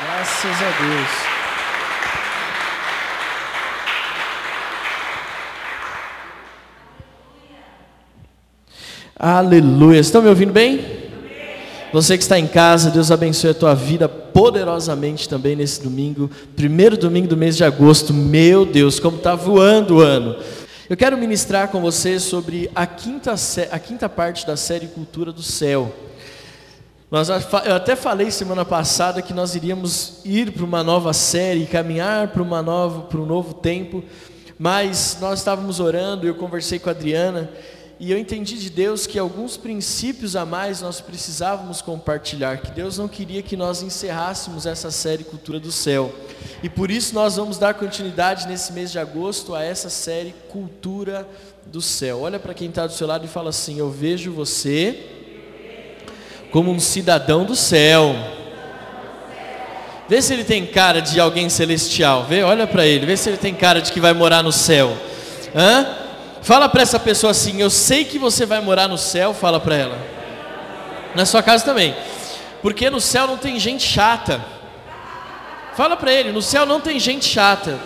[0.00, 1.08] Graças a Deus.
[9.18, 10.00] Aleluia.
[10.00, 11.02] Estão me ouvindo bem?
[11.92, 16.96] Você que está em casa, Deus abençoe a tua vida poderosamente também nesse domingo, primeiro
[16.96, 18.14] domingo do mês de agosto.
[18.14, 20.36] Meu Deus, como está voando o ano.
[20.88, 23.34] Eu quero ministrar com você sobre a quinta,
[23.70, 25.94] a quinta parte da série Cultura do Céu.
[27.12, 32.28] Nós, eu até falei semana passada que nós iríamos ir para uma nova série, caminhar
[32.28, 34.02] para, uma nova, para um novo tempo,
[34.58, 37.50] mas nós estávamos orando, eu conversei com a Adriana,
[38.00, 42.96] e eu entendi de Deus que alguns princípios a mais nós precisávamos compartilhar, que Deus
[42.96, 46.10] não queria que nós encerrássemos essa série Cultura do Céu.
[46.62, 51.28] E por isso nós vamos dar continuidade nesse mês de agosto a essa série Cultura
[51.66, 52.22] do Céu.
[52.22, 55.11] Olha para quem está do seu lado e fala assim: Eu vejo você
[56.52, 58.14] como um cidadão do céu.
[60.06, 62.24] Vê se ele tem cara de alguém celestial.
[62.24, 64.94] Vê, olha para ele, vê se ele tem cara de que vai morar no céu.
[65.56, 65.86] Hã?
[66.42, 69.32] Fala para essa pessoa assim: Eu sei que você vai morar no céu.
[69.32, 69.98] Fala para ela.
[71.14, 71.94] Na sua casa também,
[72.60, 74.40] porque no céu não tem gente chata.
[75.74, 77.78] Fala para ele: No céu não tem gente chata.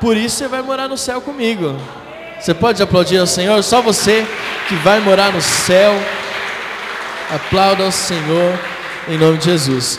[0.00, 1.76] Por isso você vai morar no céu comigo.
[2.38, 3.60] Você pode aplaudir ao Senhor?
[3.64, 4.26] Só você
[4.68, 5.94] que vai morar no céu.
[7.30, 8.58] Aplauda ao Senhor
[9.08, 9.98] em nome de Jesus.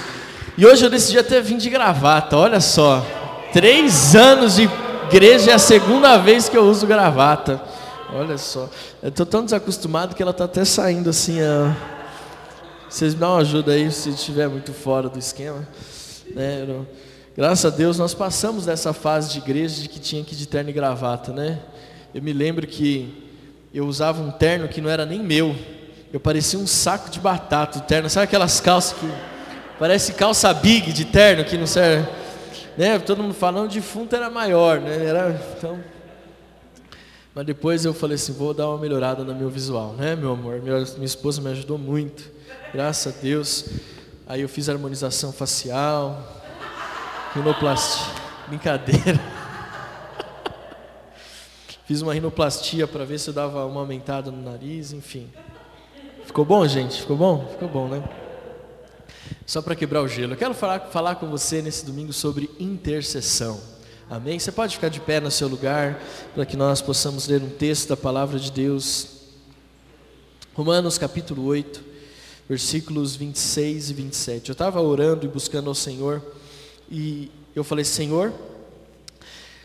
[0.58, 3.06] E hoje eu decidi até vir de gravata, olha só.
[3.52, 4.69] Três anos de
[5.08, 7.61] igreja é a segunda vez que eu uso gravata.
[8.14, 8.69] Olha só.
[9.03, 11.39] Eu estou tão desacostumado que ela está até saindo assim.
[11.42, 11.72] Ó.
[12.89, 15.67] Vocês me dão uma ajuda aí se estiver muito fora do esquema.
[16.34, 16.66] Né?
[17.36, 20.47] Graças a Deus nós passamos dessa fase de igreja de que tinha que ir de
[20.47, 21.59] terno e gravata, né?
[22.16, 23.14] Eu me lembro que
[23.73, 25.53] eu usava um terno que não era nem meu.
[26.11, 28.09] Eu parecia um saco de batata, terno.
[28.09, 29.11] Sabe aquelas calças que
[29.77, 32.09] parece calça big de terno que não serve,
[32.77, 32.97] né?
[33.00, 35.05] Todo mundo falando de defunto era maior, né?
[35.05, 35.80] Era então.
[37.35, 40.59] Mas depois eu falei assim, vou dar uma melhorada no meu visual, né, meu amor?
[40.59, 42.31] Minha, minha esposa me ajudou muito,
[42.74, 43.66] graças a Deus.
[44.25, 46.44] Aí eu fiz harmonização facial,
[47.35, 48.12] rinoplastia,
[48.47, 49.19] brincadeira.
[51.85, 55.31] Fiz uma rinoplastia para ver se eu dava uma aumentada no nariz, enfim.
[56.27, 56.99] Ficou bom, gente?
[56.99, 57.47] Ficou bom?
[57.53, 58.03] Ficou bom, né?
[59.45, 60.33] Só para quebrar o gelo.
[60.33, 63.59] Eu quero falar, falar com você nesse domingo sobre intercessão.
[64.09, 64.38] Amém?
[64.38, 65.99] Você pode ficar de pé no seu lugar
[66.35, 69.21] para que nós possamos ler um texto da palavra de Deus.
[70.53, 71.81] Romanos capítulo 8,
[72.47, 74.49] versículos 26 e 27.
[74.49, 76.21] Eu estava orando e buscando ao Senhor
[76.91, 78.33] e eu falei: Senhor,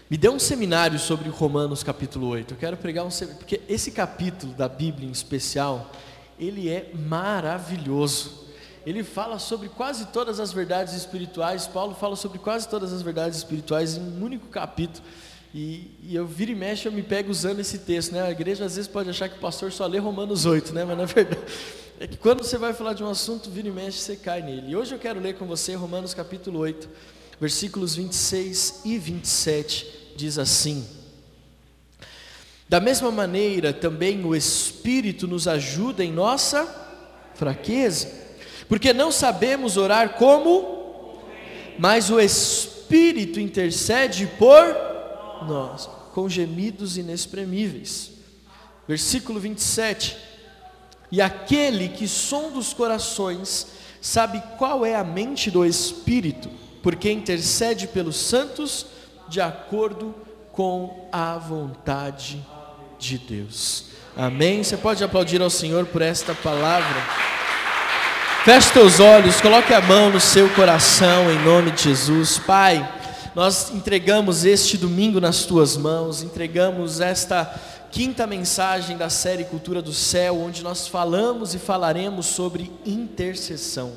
[0.09, 2.55] me dê um seminário sobre Romanos capítulo 8.
[2.55, 5.91] Eu quero pregar um seminário, porque esse capítulo da Bíblia em especial
[6.39, 8.43] ele é maravilhoso.
[8.85, 11.67] Ele fala sobre quase todas as verdades espirituais.
[11.67, 15.05] Paulo fala sobre quase todas as verdades espirituais em um único capítulo.
[15.55, 18.23] E, e, eu viro e mexo, eu me pego usando esse texto, né?
[18.23, 20.85] A igreja às vezes pode achar que o pastor só lê Romanos 8, né?
[20.85, 21.39] Mas na verdade
[22.01, 24.73] é que quando você vai falar de um assunto, vira e mexe, você cai nele.
[24.73, 26.89] E hoje eu quero ler com você Romanos capítulo 8,
[27.39, 30.85] versículos 26 e 27, diz assim:
[32.73, 36.67] da mesma maneira, também o Espírito nos ajuda em nossa
[37.35, 38.11] fraqueza,
[38.67, 41.21] porque não sabemos orar como,
[41.79, 48.13] mas o Espírito intercede por nós, com gemidos inexprimíveis.
[48.89, 50.17] Versículo 27.
[51.11, 53.67] E aquele que sonda os corações
[54.01, 56.49] sabe qual é a mente do Espírito,
[56.83, 58.87] porque intercede pelos santos
[59.29, 60.15] de acordo
[60.53, 62.62] com a vontade de
[63.03, 63.87] de Deus.
[64.17, 64.63] Amém?
[64.63, 67.03] Você pode aplaudir ao Senhor por esta palavra.
[68.45, 72.39] Feche teus olhos, coloque a mão no seu coração em nome de Jesus.
[72.39, 72.89] Pai,
[73.35, 77.45] nós entregamos este domingo nas tuas mãos, entregamos esta
[77.91, 83.93] quinta mensagem da série Cultura do Céu, onde nós falamos e falaremos sobre intercessão.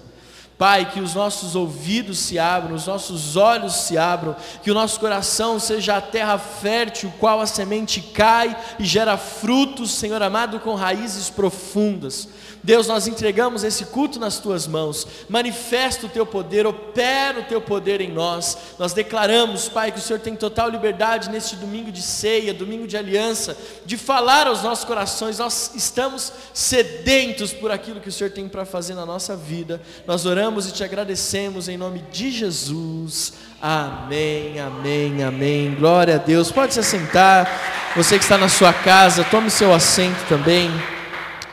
[0.58, 5.00] Pai, que os nossos ouvidos se abram, os nossos olhos se abram, que o nosso
[5.02, 10.74] coração seja a terra fértil, qual a semente cai e gera frutos, Senhor amado, com
[10.74, 12.30] raízes profundas.
[12.66, 15.06] Deus, nós entregamos esse culto nas tuas mãos.
[15.30, 18.58] Manifesta o teu poder, opera o teu poder em nós.
[18.80, 22.98] Nós declaramos, Pai, que o Senhor tem total liberdade neste domingo de ceia, domingo de
[22.98, 25.38] aliança, de falar aos nossos corações.
[25.38, 29.80] Nós estamos sedentos por aquilo que o Senhor tem para fazer na nossa vida.
[30.08, 33.34] Nós oramos e te agradecemos em nome de Jesus.
[33.60, 35.74] Amém, amém, amém.
[35.74, 36.52] Glória a Deus.
[36.52, 37.50] Pode se assentar.
[37.96, 40.70] Você que está na sua casa, tome seu assento também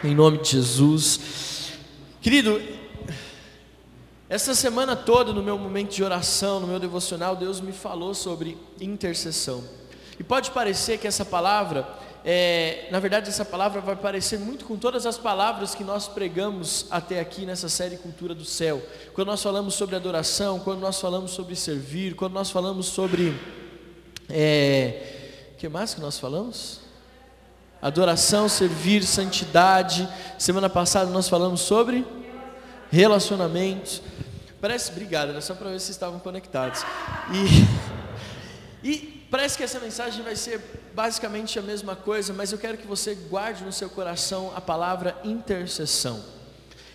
[0.05, 1.19] em nome de Jesus.
[2.21, 2.61] Querido,
[4.29, 8.59] Essa semana toda, no meu momento de oração, no meu devocional, Deus me falou sobre
[8.79, 9.65] intercessão.
[10.19, 11.89] E pode parecer que essa palavra,
[12.25, 16.87] é, na verdade, essa palavra vai parecer muito com todas as palavras que nós pregamos
[16.89, 18.81] até aqui nessa série Cultura do Céu.
[19.13, 23.37] Quando nós falamos sobre adoração, quando nós falamos sobre servir, quando nós falamos sobre.
[24.31, 26.81] É, que mais que nós falamos?
[27.81, 30.09] Adoração, servir, santidade.
[30.39, 32.07] Semana passada nós falamos sobre
[32.89, 34.01] relacionamentos.
[34.61, 36.85] Parece, obrigado, era só para ver se estavam conectados.
[37.33, 40.61] E, e parece que essa mensagem vai ser
[40.95, 45.19] basicamente a mesma coisa, mas eu quero que você guarde no seu coração a palavra
[45.25, 46.23] intercessão.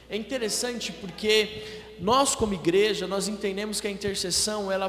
[0.07, 1.63] É interessante porque
[1.99, 4.87] nós como igreja, nós entendemos que a intercessão, ela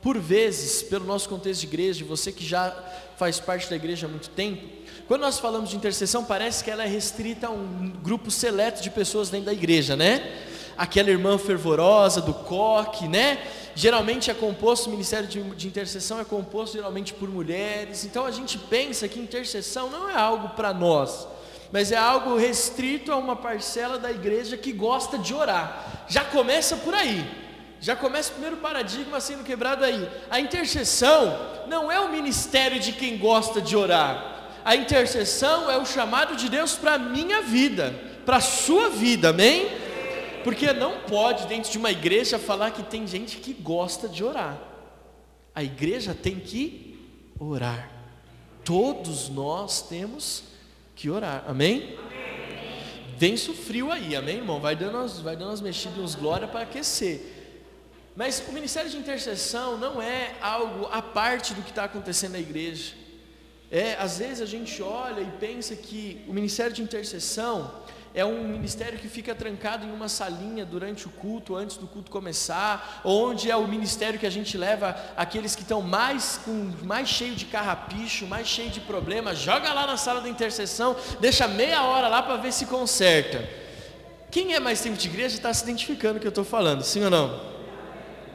[0.00, 2.70] por vezes, pelo nosso contexto de igreja, você que já
[3.16, 4.64] faz parte da igreja há muito tempo,
[5.08, 8.90] quando nós falamos de intercessão, parece que ela é restrita a um grupo seleto de
[8.90, 10.44] pessoas dentro da igreja, né?
[10.76, 13.38] Aquela irmã fervorosa do coque, né?
[13.74, 18.04] Geralmente é composto, o ministério de, de intercessão é composto geralmente por mulheres.
[18.04, 21.26] Então a gente pensa que intercessão não é algo para nós,
[21.72, 26.06] mas é algo restrito a uma parcela da igreja que gosta de orar.
[26.08, 27.42] Já começa por aí.
[27.80, 30.08] Já começa o primeiro paradigma sendo quebrado aí.
[30.30, 31.38] A intercessão
[31.68, 34.34] não é o ministério de quem gosta de orar
[34.64, 37.94] a intercessão é o chamado de Deus para a minha vida,
[38.24, 39.68] para a sua vida, amém?
[40.44, 44.60] Porque não pode, dentro de uma igreja, falar que tem gente que gosta de orar.
[45.54, 47.00] A igreja tem que
[47.40, 47.90] orar.
[48.62, 50.44] Todos nós temos
[50.94, 51.98] que orar, amém?
[53.16, 54.60] Vem frio aí, amém, irmão?
[54.60, 57.32] Vai dando as, vai dando as mexidas, uns glória para aquecer.
[58.14, 62.38] Mas o ministério de intercessão não é algo à parte do que está acontecendo na
[62.38, 62.92] igreja.
[63.70, 67.72] É, às vezes a gente olha e pensa que o ministério de intercessão
[68.14, 72.12] é um ministério que fica trancado em uma salinha durante o culto, antes do culto
[72.12, 77.08] começar, onde é o ministério que a gente leva aqueles que estão mais com mais
[77.08, 81.82] cheio de carrapicho, mais cheio de problemas, joga lá na sala da intercessão, deixa meia
[81.82, 83.46] hora lá para ver se conserta.
[84.30, 86.82] Quem é mais tempo de igreja está se identificando com o que eu estou falando,
[86.82, 87.40] sim ou não?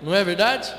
[0.01, 0.73] Não é verdade?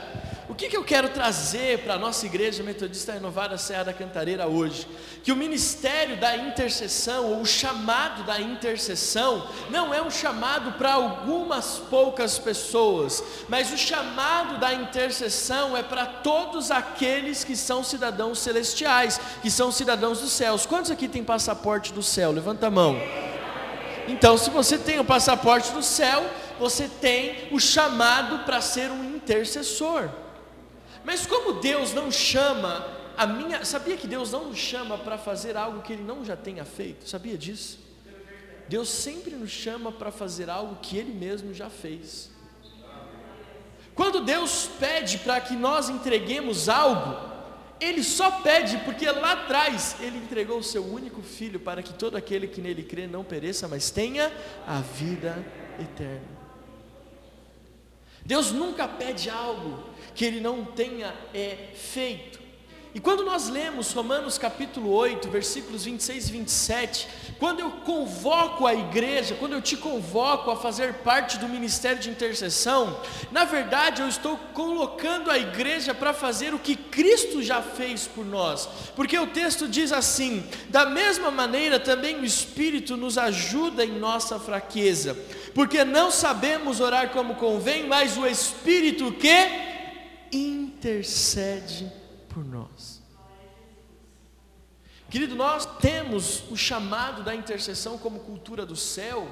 [0.60, 4.86] Que, que eu quero trazer para a nossa igreja metodista renovada Serra da Cantareira hoje?
[5.24, 10.92] Que o ministério da intercessão, ou o chamado da intercessão, não é um chamado para
[10.92, 18.38] algumas poucas pessoas, mas o chamado da intercessão é para todos aqueles que são cidadãos
[18.38, 20.66] celestiais, que são cidadãos dos céus.
[20.66, 22.32] Quantos aqui têm passaporte do céu?
[22.32, 23.00] Levanta a mão.
[24.06, 26.22] Então, se você tem o passaporte do céu,
[26.58, 30.10] você tem o chamado para ser um intercessor.
[31.04, 32.86] Mas como Deus não chama
[33.16, 36.36] a minha, sabia que Deus não nos chama para fazer algo que ele não já
[36.36, 37.08] tenha feito?
[37.08, 37.78] Sabia disso?
[38.68, 42.30] Deus sempre nos chama para fazer algo que ele mesmo já fez.
[43.94, 47.28] Quando Deus pede para que nós entreguemos algo,
[47.80, 52.16] ele só pede porque lá atrás ele entregou o seu único filho para que todo
[52.16, 54.32] aquele que nele crê não pereça, mas tenha
[54.66, 55.44] a vida
[55.78, 56.39] eterna.
[58.30, 59.82] Deus nunca pede algo
[60.14, 62.38] que ele não tenha é, feito.
[62.94, 67.08] E quando nós lemos Romanos capítulo 8, versículos 26 e 27,
[67.40, 72.08] quando eu convoco a igreja, quando eu te convoco a fazer parte do ministério de
[72.08, 73.00] intercessão,
[73.32, 78.24] na verdade eu estou colocando a igreja para fazer o que Cristo já fez por
[78.24, 83.98] nós, porque o texto diz assim: da mesma maneira também o Espírito nos ajuda em
[83.98, 85.16] nossa fraqueza,
[85.54, 89.70] porque não sabemos orar como convém, mas o Espírito que
[90.32, 91.90] intercede
[92.28, 93.00] por nós.
[95.10, 99.28] Querido, nós temos o chamado da intercessão como cultura do céu,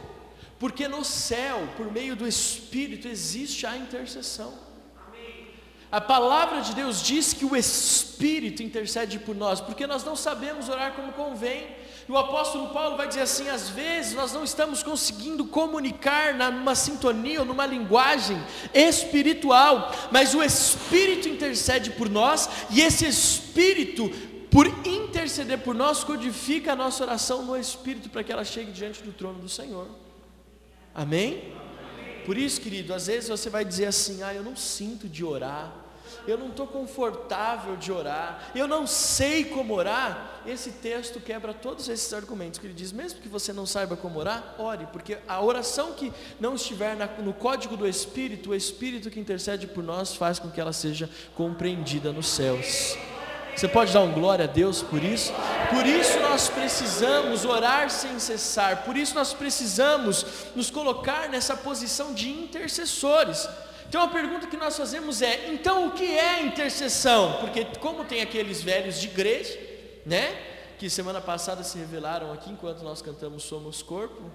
[0.58, 4.52] porque no céu, por meio do Espírito, existe a intercessão.
[5.90, 10.68] A palavra de Deus diz que o Espírito intercede por nós, porque nós não sabemos
[10.68, 11.77] orar como convém.
[12.08, 16.74] E o apóstolo Paulo vai dizer assim: às vezes nós não estamos conseguindo comunicar numa
[16.74, 24.08] sintonia ou numa linguagem espiritual, mas o Espírito intercede por nós, e esse Espírito,
[24.50, 29.02] por interceder por nós, codifica a nossa oração no Espírito para que ela chegue diante
[29.02, 29.88] do trono do Senhor.
[30.94, 31.52] Amém?
[32.24, 35.87] Por isso, querido, às vezes você vai dizer assim: ah, eu não sinto de orar
[36.30, 41.88] eu não estou confortável de orar, eu não sei como orar, esse texto quebra todos
[41.88, 45.42] esses argumentos que ele diz, mesmo que você não saiba como orar, ore, porque a
[45.42, 50.14] oração que não estiver na, no código do Espírito, o Espírito que intercede por nós
[50.14, 52.96] faz com que ela seja compreendida nos céus.
[53.58, 55.32] Você pode dar um glória a Deus por isso?
[55.68, 62.14] Por isso nós precisamos orar sem cessar, por isso nós precisamos nos colocar nessa posição
[62.14, 63.48] de intercessores.
[63.88, 67.38] Então a pergunta que nós fazemos é: então o que é intercessão?
[67.40, 69.58] Porque, como tem aqueles velhos de igreja,
[70.04, 70.36] né?
[70.78, 74.30] Que semana passada se revelaram aqui enquanto nós cantamos Somos Corpo.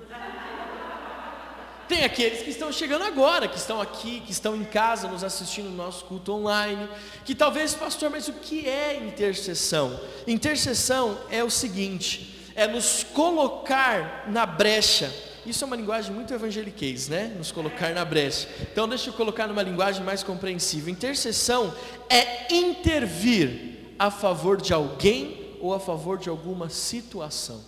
[1.88, 5.70] Tem aqueles que estão chegando agora, que estão aqui, que estão em casa nos assistindo
[5.70, 6.90] no nosso culto online,
[7.24, 10.00] que talvez, pastor, mas o que é intercessão?
[10.26, 15.14] Intercessão é o seguinte: é nos colocar na brecha.
[15.46, 17.34] Isso é uma linguagem muito evangeliquez, né?
[17.38, 18.48] Nos colocar na brecha.
[18.72, 20.92] Então, deixa eu colocar numa linguagem mais compreensível.
[20.92, 21.74] Intercessão
[22.10, 27.62] é intervir a favor de alguém ou a favor de alguma situação.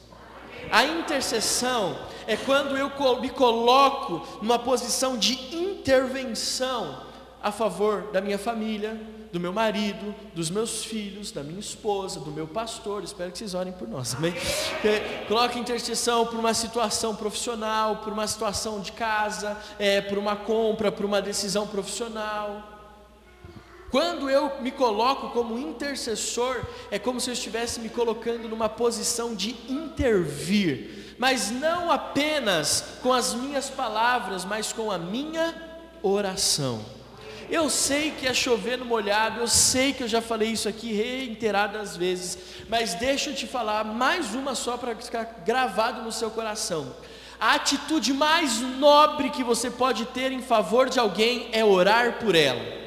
[0.72, 2.90] A intercessão é quando eu
[3.22, 7.04] me coloco numa posição de intervenção
[7.42, 9.00] a favor da minha família,
[9.36, 13.04] do meu marido, dos meus filhos, da minha esposa, do meu pastor.
[13.04, 14.34] Espero que vocês orem por nós, amém?
[15.28, 20.90] Coloque intercessão por uma situação profissional, por uma situação de casa, é, por uma compra,
[20.90, 22.64] por uma decisão profissional.
[23.92, 29.36] Quando eu me coloco como intercessor, é como se eu estivesse me colocando numa posição
[29.36, 35.54] de intervir, mas não apenas com as minhas palavras, mas com a minha
[36.02, 36.95] oração.
[37.50, 40.92] Eu sei que é chover no molhado, eu sei que eu já falei isso aqui
[40.94, 42.38] reiteradas vezes,
[42.68, 46.96] mas deixa eu te falar mais uma só para ficar gravado no seu coração.
[47.40, 52.34] A atitude mais nobre que você pode ter em favor de alguém é orar por
[52.34, 52.86] ela.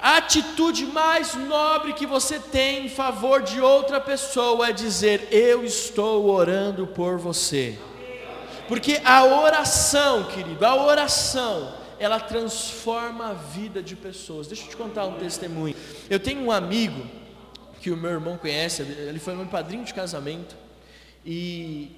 [0.00, 5.64] A atitude mais nobre que você tem em favor de outra pessoa é dizer: Eu
[5.64, 7.78] estou orando por você.
[8.68, 14.46] Porque a oração, querido, a oração, ela transforma a vida de pessoas.
[14.46, 15.74] Deixa eu te contar um testemunho.
[16.08, 17.06] Eu tenho um amigo
[17.80, 20.56] que o meu irmão conhece, ele foi meu padrinho de casamento,
[21.24, 21.90] e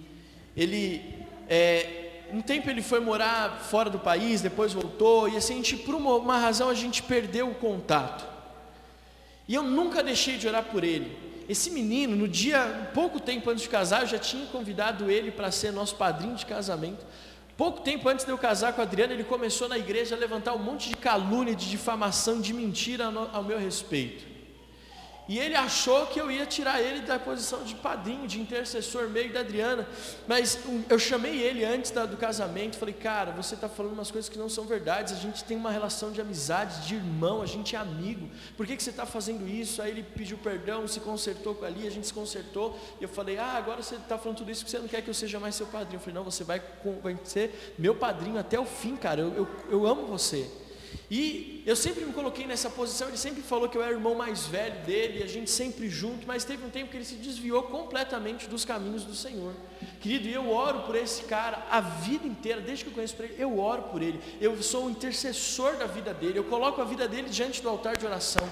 [0.57, 5.57] ele é, um tempo ele foi morar fora do país, depois voltou, e assim, a
[5.57, 8.27] gente, por uma, uma razão, a gente perdeu o contato.
[9.47, 11.17] E eu nunca deixei de orar por ele.
[11.49, 15.53] Esse menino, no dia, pouco tempo antes de casar, eu já tinha convidado ele para
[15.53, 17.07] ser nosso padrinho de casamento.
[17.57, 20.55] Pouco tempo antes de eu casar com a Adriana, ele começou na igreja a levantar
[20.55, 24.36] um monte de calúnia, de difamação, de mentira ao meu respeito.
[25.29, 29.33] E ele achou que eu ia tirar ele da posição de padrinho, de intercessor meio
[29.33, 29.87] da Adriana.
[30.27, 34.39] Mas eu chamei ele antes do casamento, falei, cara, você está falando umas coisas que
[34.39, 35.13] não são verdades.
[35.13, 38.31] A gente tem uma relação de amizade, de irmão, a gente é amigo.
[38.57, 39.83] Por que, que você está fazendo isso?
[39.83, 42.79] Aí ele pediu perdão, se consertou ali, a gente se consertou.
[43.01, 45.11] E eu falei, ah, agora você está falando tudo isso porque você não quer que
[45.11, 45.97] eu seja mais seu padrinho.
[45.97, 46.63] Eu falei, não, você vai,
[47.03, 49.23] vai ser meu padrinho até o fim, cara.
[49.23, 50.49] eu, eu, eu amo você.
[51.09, 54.17] E eu sempre me coloquei nessa posição, ele sempre falou que eu era o irmão
[54.17, 57.63] mais velho dele, a gente sempre junto, mas teve um tempo que ele se desviou
[57.63, 59.53] completamente dos caminhos do Senhor.
[60.01, 63.59] Querido, eu oro por esse cara a vida inteira, desde que eu conheço ele, eu
[63.61, 64.19] oro por ele.
[64.41, 67.97] Eu sou o intercessor da vida dele, eu coloco a vida dele diante do altar
[67.97, 68.43] de oração.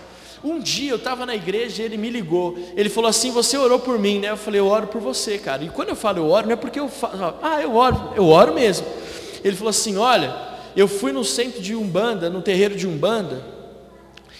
[0.44, 2.56] Um dia eu estava na igreja e ele me ligou.
[2.76, 4.30] Ele falou assim: Você orou por mim, né?
[4.30, 5.64] Eu falei: Eu oro por você, cara.
[5.64, 8.26] E quando eu falo eu oro, não é porque eu falo, ah, eu oro, eu
[8.26, 8.86] oro mesmo.
[9.42, 13.44] Ele falou assim: Olha eu fui no centro de Umbanda, no terreiro de Umbanda,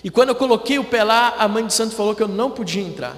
[0.02, 2.50] e quando eu coloquei o pé lá, a mãe de santo falou que eu não
[2.50, 3.16] podia entrar.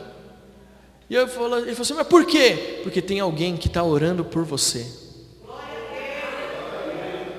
[1.11, 2.81] E eu falou, ele falou assim, mas por quê?
[2.83, 4.87] Porque tem alguém que está orando por você.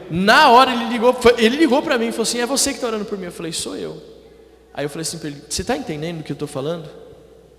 [0.09, 2.87] Na hora ele ligou, ele ligou para mim e falou assim: É você que está
[2.87, 3.25] orando por mim?
[3.25, 4.01] Eu falei: Sou eu.
[4.73, 6.89] Aí eu falei assim para ele: Você está entendendo o que eu estou falando?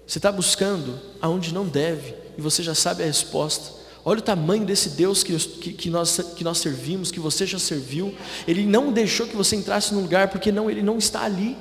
[0.06, 3.77] Você está buscando aonde não deve e você já sabe a resposta.
[4.04, 7.58] Olha o tamanho desse Deus que, que, que, nós, que nós servimos, que você já
[7.58, 8.14] serviu.
[8.46, 11.56] Ele não deixou que você entrasse no lugar porque não, ele não está ali.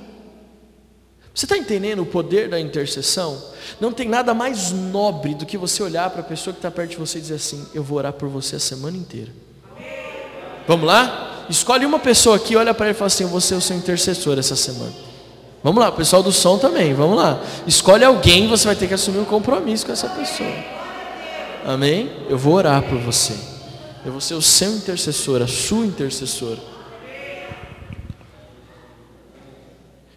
[1.34, 3.40] Você está entendendo o poder da intercessão?
[3.80, 6.92] Não tem nada mais nobre do que você olhar para a pessoa que está perto
[6.92, 9.32] de você e dizer assim: Eu vou orar por você a semana inteira.
[10.68, 11.46] Vamos lá?
[11.48, 13.78] Escolhe uma pessoa aqui, olha para ele e fala assim: Eu vou ser o seu
[13.78, 14.94] intercessor essa semana.
[15.64, 17.40] Vamos lá, pessoal do som também, vamos lá.
[17.68, 20.77] Escolhe alguém, você vai ter que assumir um compromisso com essa pessoa.
[21.68, 22.10] Amém?
[22.30, 23.34] Eu vou orar por você.
[24.06, 26.60] Eu vou ser o seu intercessor, a sua intercessora.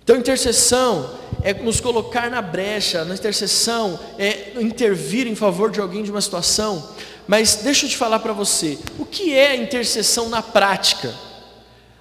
[0.01, 1.11] Então, intercessão
[1.43, 6.21] é nos colocar na brecha, na intercessão é intervir em favor de alguém de uma
[6.21, 6.89] situação.
[7.27, 11.13] Mas deixa eu te falar para você, o que é a intercessão na prática?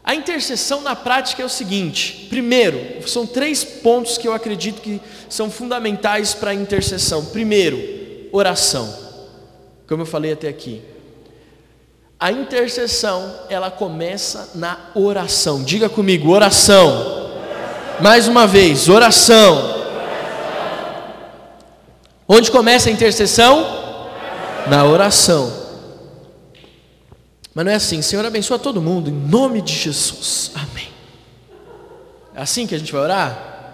[0.04, 5.02] A intercessão na prática é o seguinte: primeiro, são três pontos que eu acredito que
[5.28, 7.26] são fundamentais para a intercessão.
[7.26, 7.80] Primeiro,
[8.32, 9.09] oração
[9.90, 10.84] como eu falei até aqui.
[12.20, 15.64] A intercessão, ela começa na oração.
[15.64, 16.88] Diga comigo, oração.
[16.90, 18.00] oração.
[18.00, 19.58] Mais uma vez, oração.
[19.58, 19.80] oração.
[22.28, 23.66] Onde começa a intercessão?
[24.70, 25.52] Na oração.
[27.56, 30.52] Mas não é assim, Senhor abençoa todo mundo, em nome de Jesus.
[30.54, 30.90] Amém.
[32.36, 33.74] É assim que a gente vai orar?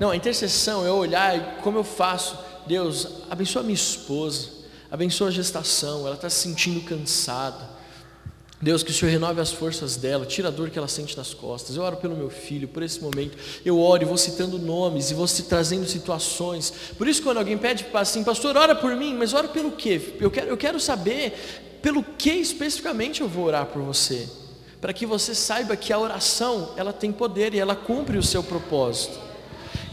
[0.00, 2.38] Não, a intercessão é olhar como eu faço.
[2.66, 4.59] Deus, abençoa minha esposa,
[4.90, 7.80] abençoa a gestação, ela está se sentindo cansada.
[8.62, 11.32] Deus, que o Senhor renove as forças dela, tira a dor que ela sente nas
[11.32, 11.76] costas.
[11.76, 13.38] Eu oro pelo meu filho, por esse momento.
[13.64, 16.70] Eu oro e vou citando nomes e vou se trazendo situações.
[16.98, 20.14] Por isso, quando alguém pede assim, pastor, ora por mim, mas ora pelo quê?
[20.20, 24.28] Eu quero, eu quero saber pelo que especificamente eu vou orar por você.
[24.78, 28.42] Para que você saiba que a oração, ela tem poder e ela cumpre o seu
[28.42, 29.18] propósito.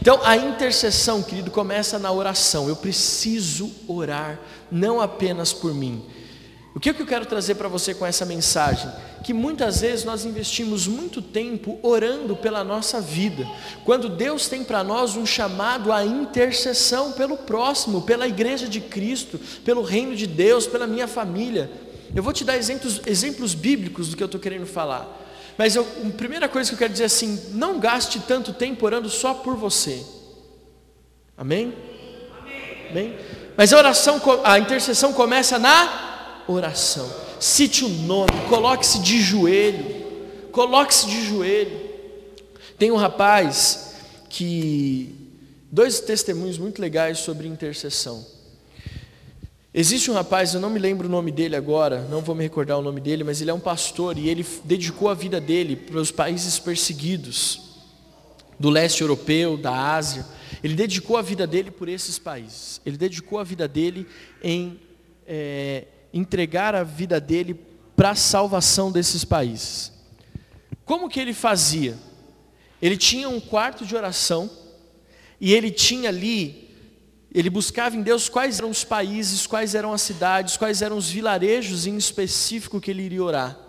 [0.00, 2.68] Então, a intercessão, querido, começa na oração.
[2.68, 4.38] Eu preciso orar,
[4.70, 6.02] não apenas por mim
[6.78, 8.88] o que, é que eu quero trazer para você com essa mensagem?
[9.24, 13.44] Que muitas vezes nós investimos muito tempo orando pela nossa vida,
[13.84, 19.40] quando Deus tem para nós um chamado à intercessão pelo próximo, pela igreja de Cristo,
[19.64, 21.68] pelo reino de Deus, pela minha família.
[22.14, 25.16] Eu vou te dar exemplos, exemplos bíblicos do que eu estou querendo falar.
[25.58, 28.86] Mas eu, a primeira coisa que eu quero dizer é assim: não gaste tanto tempo
[28.86, 30.00] orando só por você.
[31.36, 31.74] Amém?
[32.88, 33.16] Amém?
[33.58, 37.12] Mas a oração, a intercessão começa na oração.
[37.40, 40.06] Cite o nome, coloque-se de joelho.
[40.52, 41.90] Coloque-se de joelho.
[42.78, 43.94] Tem um rapaz
[44.28, 45.12] que.
[45.72, 48.24] Dois testemunhos muito legais sobre intercessão.
[49.74, 52.78] Existe um rapaz, eu não me lembro o nome dele agora, não vou me recordar
[52.78, 55.98] o nome dele, mas ele é um pastor e ele dedicou a vida dele para
[55.98, 57.67] os países perseguidos
[58.58, 60.26] do leste europeu, da Ásia.
[60.62, 62.80] Ele dedicou a vida dele por esses países.
[62.84, 64.06] Ele dedicou a vida dele
[64.42, 64.80] em
[65.26, 67.54] é, entregar a vida dele
[67.94, 69.92] para a salvação desses países.
[70.84, 71.96] Como que ele fazia?
[72.80, 74.50] Ele tinha um quarto de oração
[75.40, 76.70] e ele tinha ali,
[77.32, 81.10] ele buscava em Deus quais eram os países, quais eram as cidades, quais eram os
[81.10, 83.67] vilarejos em específico que ele iria orar.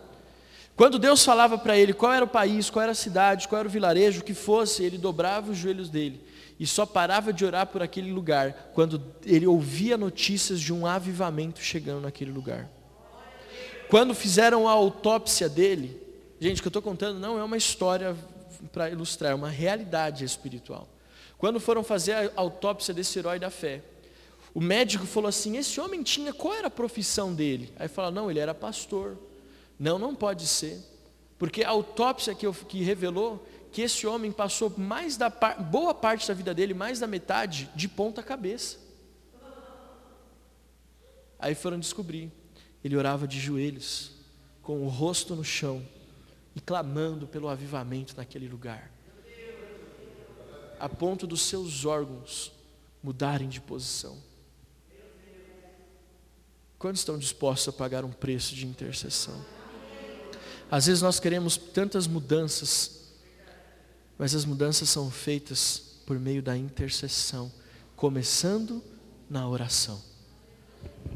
[0.80, 3.68] Quando Deus falava para ele qual era o país, qual era a cidade, qual era
[3.68, 6.24] o vilarejo, o que fosse, ele dobrava os joelhos dele
[6.58, 11.60] e só parava de orar por aquele lugar quando ele ouvia notícias de um avivamento
[11.60, 12.70] chegando naquele lugar.
[13.90, 16.02] Quando fizeram a autópsia dele,
[16.40, 18.16] gente, o que eu estou contando não é uma história
[18.72, 20.88] para ilustrar, é uma realidade espiritual.
[21.38, 23.82] Quando foram fazer a autópsia desse herói da fé,
[24.54, 27.70] o médico falou assim: esse homem tinha, qual era a profissão dele?
[27.78, 29.18] Aí fala: não, ele era pastor.
[29.80, 30.78] Não, não pode ser.
[31.38, 36.28] Porque a autópsia que, eu, que revelou que esse homem passou mais da boa parte
[36.28, 38.78] da vida dele, mais da metade, de ponta cabeça.
[41.38, 42.30] Aí foram descobrir,
[42.84, 44.12] ele orava de joelhos,
[44.62, 45.86] com o rosto no chão
[46.54, 48.92] e clamando pelo avivamento naquele lugar,
[50.80, 52.52] a ponto dos seus órgãos
[53.02, 54.18] mudarem de posição.
[56.78, 59.59] Quantos estão dispostos a pagar um preço de intercessão?
[60.72, 63.00] Às vezes nós queremos tantas mudanças
[64.20, 67.50] mas as mudanças são feitas por meio da intercessão,
[67.96, 68.84] começando
[69.30, 70.02] na oração.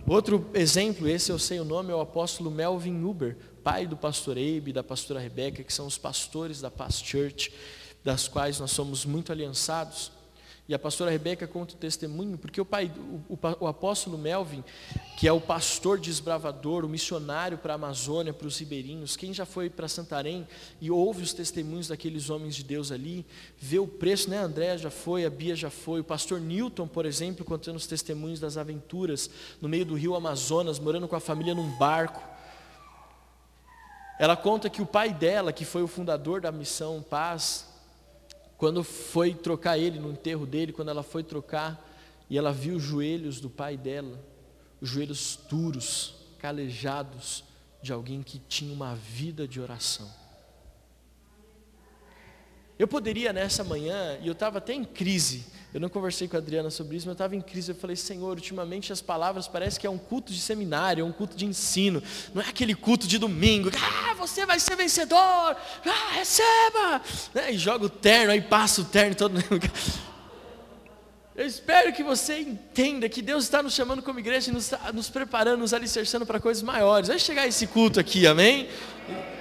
[0.07, 4.37] Outro exemplo, esse eu sei o nome, é o apóstolo Melvin Uber, pai do pastor
[4.37, 7.51] Abe e da pastora Rebeca, que são os pastores da Past Church,
[8.05, 10.09] das quais nós somos muito aliançados.
[10.67, 12.89] E a pastora Rebeca conta o testemunho, porque o pai,
[13.27, 14.63] o, o, o apóstolo Melvin,
[15.17, 19.45] que é o pastor desbravador, o missionário para a Amazônia, para os ribeirinhos, quem já
[19.45, 20.47] foi para Santarém
[20.79, 23.25] e ouve os testemunhos daqueles homens de Deus ali,
[23.59, 24.37] vê o preço, né?
[24.37, 28.39] André já foi, a Bia já foi, o pastor Newton, por exemplo, contando os testemunhos
[28.39, 29.29] das aventuras
[29.61, 32.23] no meio do rio Amazonas, morando com a família num barco.
[34.17, 37.72] Ela conta que o pai dela, que foi o fundador da missão Paz,
[38.63, 41.85] quando foi trocar ele no enterro dele, quando ela foi trocar
[42.29, 44.17] e ela viu os joelhos do pai dela,
[44.79, 47.43] os joelhos duros, calejados
[47.81, 50.09] de alguém que tinha uma vida de oração.
[52.77, 56.39] Eu poderia nessa manhã, e eu estava até em crise, eu não conversei com a
[56.39, 57.71] Adriana sobre isso, mas eu estava em crise.
[57.71, 61.11] Eu falei, Senhor, ultimamente as palavras parecem que é um culto de seminário, é um
[61.11, 63.71] culto de ensino, não é aquele culto de domingo.
[63.75, 67.01] Ah, você vai ser vencedor, ah, receba!
[67.33, 67.53] Né?
[67.53, 69.33] E joga o terno, aí passa o terno todo.
[71.35, 75.09] Eu espero que você entenda que Deus está nos chamando como igreja e nos, nos
[75.09, 77.07] preparando, nos alicerçando para coisas maiores.
[77.07, 78.69] Vai chegar esse culto aqui, amém?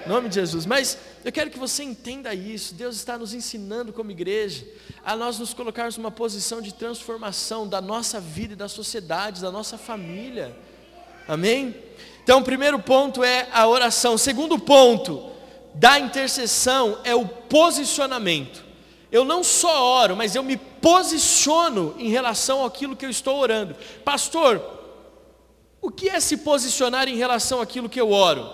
[0.06, 0.64] Em nome de Jesus.
[0.64, 2.74] Mas eu quero que você entenda isso.
[2.74, 4.64] Deus está nos ensinando como igreja
[5.04, 9.50] a nós nos colocarmos numa posição de transformação da nossa vida e da sociedade, da
[9.50, 10.56] nossa família.
[11.28, 11.76] Amém?
[12.24, 14.14] Então, o primeiro ponto é a oração.
[14.14, 15.30] O segundo ponto
[15.74, 18.64] da intercessão é o posicionamento.
[19.10, 23.74] eu não só oro, mas eu me posiciono em relação àquilo que eu estou orando.
[24.04, 24.60] Pastor,
[25.80, 28.50] o que é se posicionar em relação àquilo que eu oro?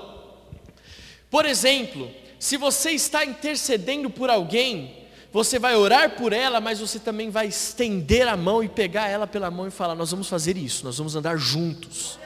[1.30, 4.94] Por exemplo, se você está intercedendo por alguém,
[5.32, 9.26] você vai orar por ela, mas você também vai estender a mão e pegar ela
[9.26, 12.18] pela mão e falar: Nós vamos fazer isso, nós vamos andar juntos.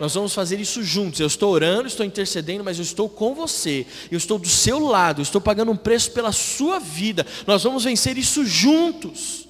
[0.00, 1.20] Nós vamos fazer isso juntos.
[1.20, 3.86] Eu estou orando, estou intercedendo, mas eu estou com você.
[4.10, 7.24] Eu estou do seu lado, eu estou pagando um preço pela sua vida.
[7.46, 9.41] Nós vamos vencer isso juntos.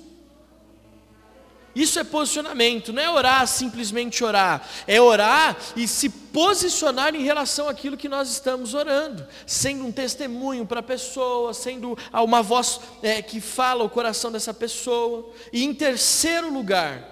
[1.74, 7.68] Isso é posicionamento, não é orar simplesmente orar, é orar e se posicionar em relação
[7.68, 13.22] àquilo que nós estamos orando, sendo um testemunho para a pessoa, sendo uma voz é,
[13.22, 15.30] que fala o coração dessa pessoa.
[15.52, 17.08] E em terceiro lugar,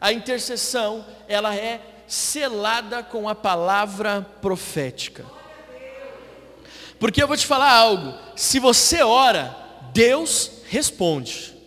[0.00, 5.24] a intercessão, ela é selada com a palavra profética.
[6.98, 9.54] Porque eu vou te falar algo: se você ora,
[9.92, 11.57] Deus responde.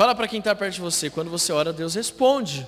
[0.00, 2.66] Fala para quem está perto de você: quando você ora, Deus responde.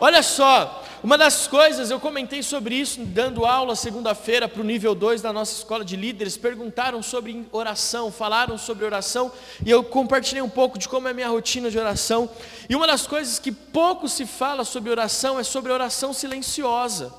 [0.00, 4.94] Olha só, uma das coisas, eu comentei sobre isso dando aula segunda-feira para o nível
[4.94, 9.32] 2 da nossa escola de líderes, perguntaram sobre oração, falaram sobre oração,
[9.66, 12.30] e eu compartilhei um pouco de como é a minha rotina de oração.
[12.68, 17.12] E uma das coisas que pouco se fala sobre oração é sobre oração silenciosa.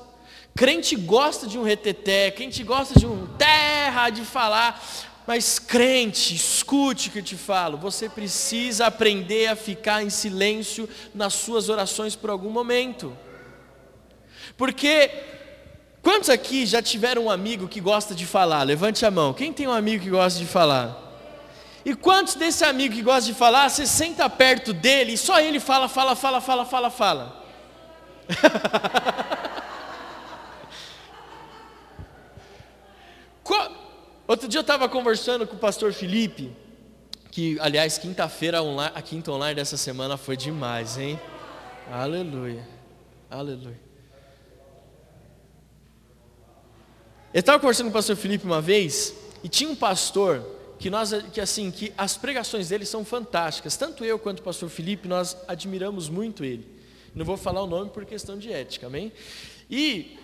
[0.56, 4.82] Crente gosta de um reteté, crente gosta de um terra de falar,
[5.26, 10.88] mas crente, escute o que eu te falo, você precisa aprender a ficar em silêncio
[11.14, 13.16] nas suas orações por algum momento.
[14.56, 15.10] Porque
[16.02, 18.64] quantos aqui já tiveram um amigo que gosta de falar?
[18.64, 19.32] Levante a mão.
[19.32, 20.98] Quem tem um amigo que gosta de falar?
[21.84, 25.60] E quantos desse amigo que gosta de falar, você senta perto dele e só ele
[25.60, 27.44] fala, fala, fala, fala, fala, fala.
[34.32, 36.50] Outro dia eu estava conversando com o pastor Felipe,
[37.30, 38.60] que aliás, quinta-feira,
[38.94, 41.20] a quinta online dessa semana foi demais, hein?
[41.90, 42.66] Aleluia,
[43.30, 43.78] aleluia.
[47.34, 49.14] Eu estava conversando com o pastor Felipe uma vez,
[49.44, 50.42] e tinha um pastor
[50.78, 53.76] que nós que assim, que as pregações dele são fantásticas.
[53.76, 56.66] Tanto eu quanto o pastor Felipe, nós admiramos muito ele.
[57.14, 59.12] Não vou falar o nome por questão de ética, amém?
[59.70, 60.16] E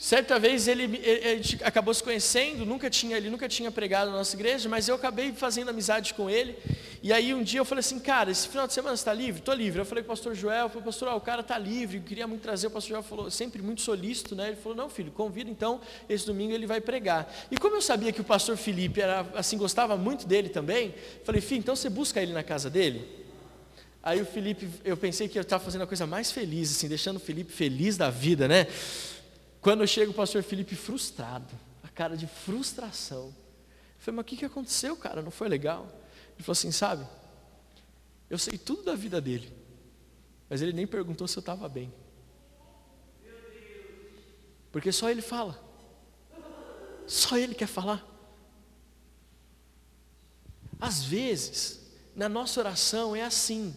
[0.00, 4.34] Certa vez ele, ele, acabou se conhecendo, nunca tinha, ele nunca tinha pregado na nossa
[4.34, 6.56] igreja, mas eu acabei fazendo amizade com ele.
[7.02, 9.40] E aí um dia eu falei assim, cara, esse final de semana está livre?
[9.40, 9.78] Estou livre.
[9.78, 12.40] Eu falei com o pastor Joel, falei, pastor, o cara está livre, eu queria muito
[12.40, 12.68] trazer.
[12.68, 14.48] O pastor Joel falou, sempre muito solícito, né?
[14.48, 17.30] Ele falou, não, filho, convida então, esse domingo ele vai pregar.
[17.50, 21.42] E como eu sabia que o pastor Felipe era assim, gostava muito dele também, falei,
[21.42, 23.06] filho, então você busca ele na casa dele?
[24.02, 27.16] Aí o Felipe, eu pensei que eu estava fazendo a coisa mais feliz, assim, deixando
[27.16, 28.66] o Felipe feliz da vida, né?
[29.60, 33.26] Quando chega o pastor Felipe frustrado, a cara de frustração.
[33.26, 33.34] Eu
[33.98, 35.20] falei, mas o que, que aconteceu, cara?
[35.20, 35.86] Não foi legal?
[36.34, 37.06] Ele falou assim, sabe?
[38.28, 39.52] Eu sei tudo da vida dele,
[40.48, 41.92] mas ele nem perguntou se eu estava bem.
[44.72, 45.62] Porque só ele fala.
[47.06, 48.06] Só ele quer falar.
[50.80, 51.80] Às vezes,
[52.14, 53.76] na nossa oração é assim.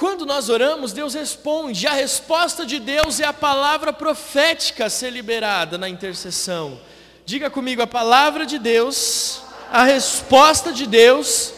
[0.00, 1.86] quando nós oramos, Deus responde.
[1.86, 6.80] A resposta de Deus é a palavra profética a ser liberada na intercessão.
[7.26, 11.52] Diga comigo, a palavra de Deus, a resposta de Deus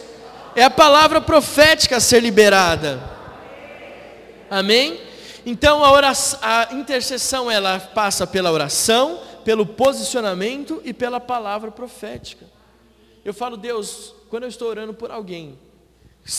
[0.57, 3.01] é a palavra profética a ser liberada.
[4.51, 5.01] Amém?
[5.47, 12.45] Então a, oração, a intercessão ela passa pela oração, pelo posicionamento e pela palavra profética.
[13.25, 15.57] Eu falo, Deus, quando eu estou orando por alguém,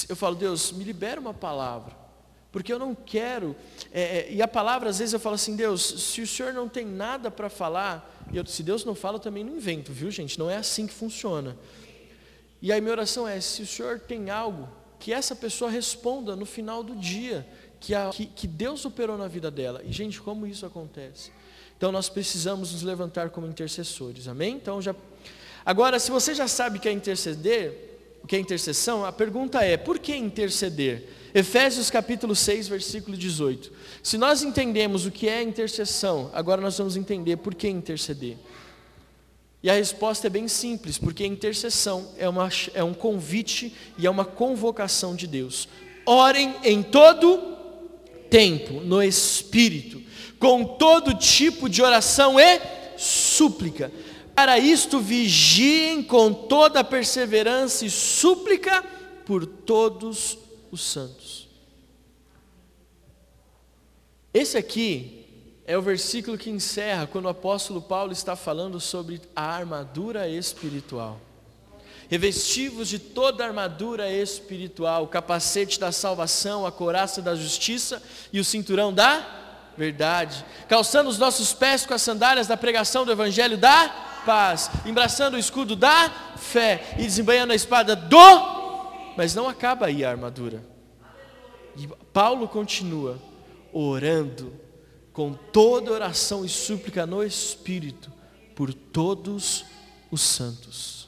[0.07, 1.95] eu falo, Deus, me libera uma palavra,
[2.51, 3.55] porque eu não quero,
[3.91, 6.69] é, é, e a palavra às vezes eu falo assim, Deus, se o Senhor não
[6.69, 10.39] tem nada para falar, eu, se Deus não fala, eu também não invento, viu gente?
[10.39, 11.57] Não é assim que funciona.
[12.61, 14.69] E aí minha oração é, se o Senhor tem algo,
[14.99, 17.45] que essa pessoa responda no final do dia,
[17.83, 19.81] que, a, que, que Deus operou na vida dela.
[19.83, 21.29] E gente, como isso acontece?
[21.77, 24.55] Então nós precisamos nos levantar como intercessores, amém?
[24.55, 24.95] Então já.
[25.65, 27.92] Agora, se você já sabe que é interceder,
[28.23, 31.09] o que é intercessão, a pergunta é: por que interceder?
[31.35, 33.71] Efésios capítulo 6, versículo 18.
[34.01, 38.37] Se nós entendemos o que é intercessão, agora nós vamos entender por que interceder.
[39.61, 44.09] E a resposta é bem simples, porque intercessão é, uma, é um convite e é
[44.09, 45.67] uma convocação de Deus.
[46.05, 47.57] Orem em todo
[48.29, 50.01] tempo, no Espírito,
[50.37, 52.59] com todo tipo de oração e
[52.97, 53.91] súplica.
[54.35, 58.83] Para isto vigiem com toda perseverança e súplica
[59.25, 60.37] por todos
[60.71, 61.47] os santos.
[64.33, 65.23] Esse aqui
[65.65, 71.21] é o versículo que encerra quando o apóstolo Paulo está falando sobre a armadura espiritual.
[72.09, 78.39] Revestivos de toda a armadura espiritual, o capacete da salvação, a coraça da justiça e
[78.39, 83.57] o cinturão da verdade, calçando os nossos pés com as sandálias da pregação do evangelho
[83.57, 89.13] da paz, embraçando o escudo da fé e desembanhando a espada do.
[89.15, 90.63] Mas não acaba aí a armadura.
[91.75, 93.19] E Paulo continua
[93.71, 94.53] orando
[95.11, 98.11] com toda oração e súplica no Espírito,
[98.55, 99.65] por todos
[100.11, 101.07] os santos.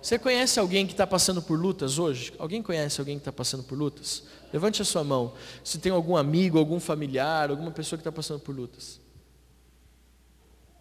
[0.00, 2.32] Você conhece alguém que está passando por lutas hoje?
[2.38, 4.24] Alguém conhece alguém que está passando por lutas?
[4.52, 5.32] Levante a sua mão.
[5.62, 9.00] Se tem algum amigo, algum familiar, alguma pessoa que está passando por lutas.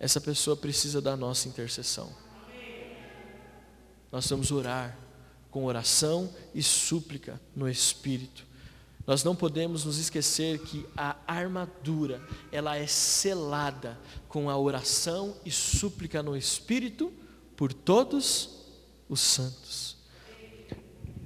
[0.02, 2.12] Essa pessoa precisa da nossa intercessão.
[4.12, 4.98] Nós vamos orar
[5.52, 8.44] com oração e súplica no Espírito.
[9.06, 12.20] Nós não podemos nos esquecer que a armadura,
[12.52, 17.14] ela é selada com a oração e súplica no Espírito
[17.56, 18.58] por todos
[19.08, 19.98] os santos.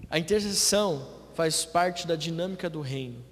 [0.10, 3.24] A intercessão faz parte da dinâmica do reino.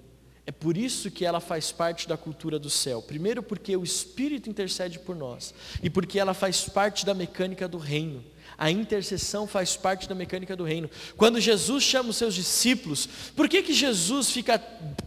[0.46, 3.00] É por isso que ela faz parte da cultura do céu.
[3.00, 7.78] Primeiro, porque o Espírito intercede por nós, e porque ela faz parte da mecânica do
[7.78, 8.22] reino.
[8.56, 10.88] A intercessão faz parte da mecânica do reino.
[11.16, 14.58] Quando Jesus chama os seus discípulos, por que, que Jesus fica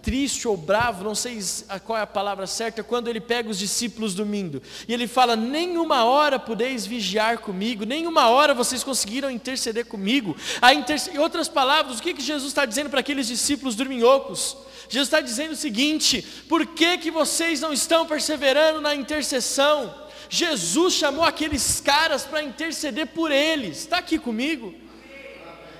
[0.02, 1.40] triste ou bravo, não sei
[1.86, 4.62] qual é a palavra certa, quando ele pega os discípulos dormindo?
[4.88, 10.36] E ele fala: Nenhuma hora podeis vigiar comigo, nenhuma hora vocês conseguiram interceder comigo.
[10.62, 11.12] A interce...
[11.12, 14.58] Em outras palavras, o que, que Jesus está dizendo para aqueles discípulos dorminhocos?
[14.90, 20.08] Jesus está dizendo o seguinte: por que, que vocês não estão perseverando na intercessão?
[20.30, 23.78] Jesus chamou aqueles caras para interceder por eles.
[23.80, 24.74] Está aqui comigo?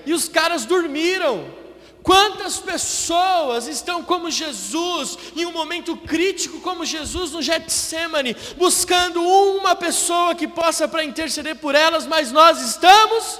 [0.06, 1.58] E os caras dormiram.
[2.02, 9.76] Quantas pessoas estão como Jesus, em um momento crítico como Jesus no Getsemane, buscando uma
[9.76, 13.38] pessoa que possa para interceder por elas, mas nós estamos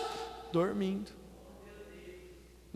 [0.53, 1.18] dormindo.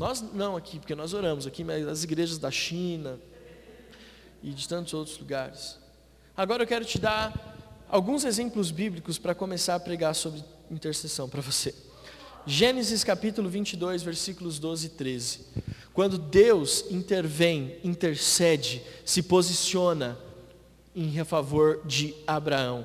[0.02, 3.20] Nós não aqui, porque nós oramos aqui, mas as igrejas da China
[4.42, 5.78] e de tantos outros lugares.
[6.36, 7.56] Agora eu quero te dar
[7.88, 11.72] alguns exemplos bíblicos para começar a pregar sobre intercessão para você.
[12.44, 15.40] Gênesis capítulo 22, versículos 12 e 13.
[15.94, 20.18] Quando Deus intervém, intercede, se posiciona
[20.96, 22.84] em favor de Abraão.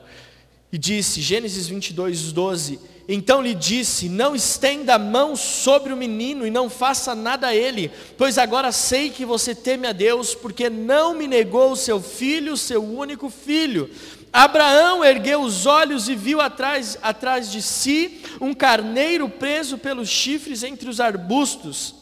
[0.71, 6.45] E disse, Gênesis 22, 12: Então lhe disse: Não estenda a mão sobre o menino
[6.45, 10.69] e não faça nada a ele, pois agora sei que você teme a Deus, porque
[10.69, 13.89] não me negou o seu filho, seu único filho.
[14.31, 20.63] Abraão ergueu os olhos e viu atrás, atrás de si um carneiro preso pelos chifres
[20.63, 21.95] entre os arbustos.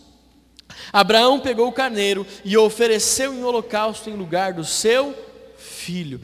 [0.91, 5.13] Abraão pegou o carneiro e o ofereceu em holocausto em lugar do seu
[5.57, 6.19] filho.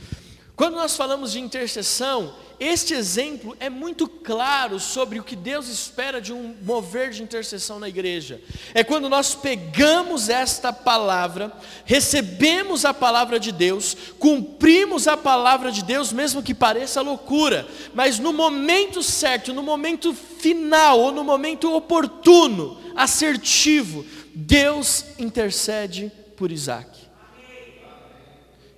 [0.61, 6.21] Quando nós falamos de intercessão, este exemplo é muito claro sobre o que Deus espera
[6.21, 8.39] de um mover de intercessão na igreja.
[8.75, 11.51] É quando nós pegamos esta palavra,
[11.83, 18.19] recebemos a palavra de Deus, cumprimos a palavra de Deus, mesmo que pareça loucura, mas
[18.19, 26.99] no momento certo, no momento final, ou no momento oportuno, assertivo, Deus intercede por Isaac.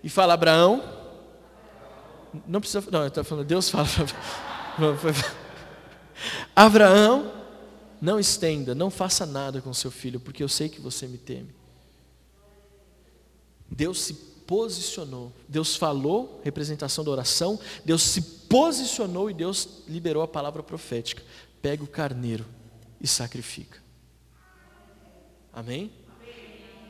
[0.02, 1.03] E fala: Abraão,
[2.48, 2.90] não precisa.
[2.92, 3.88] Não, está falando, Deus fala.
[6.56, 7.32] Abraão,
[8.02, 11.54] não estenda, não faça nada com seu filho, porque eu sei que você me teme.
[13.70, 14.14] Deus se
[14.46, 21.24] posicionou, Deus falou, representação da oração, Deus se posicionou e Deus liberou a palavra profética.
[21.62, 22.46] Pega o carneiro
[23.00, 23.82] e sacrifica.
[25.52, 25.92] Amém?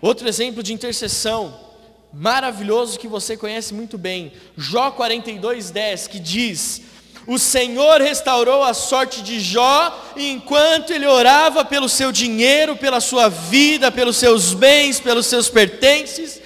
[0.01, 1.72] Outro exemplo de intercessão
[2.13, 6.82] maravilhoso que você conhece muito bem, Jó 42:10, que diz:
[7.26, 13.30] O Senhor restaurou a sorte de Jó enquanto ele orava pelo seu dinheiro, pela sua
[13.30, 16.39] vida, pelos seus bens, pelos seus pertences.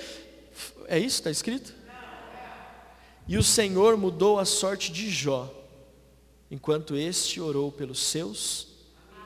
[0.88, 1.76] É isso está escrito?
[3.28, 5.54] E o Senhor mudou a sorte de Jó
[6.50, 8.68] enquanto este orou pelos seus